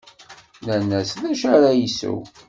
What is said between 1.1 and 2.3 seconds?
d acu ara isew.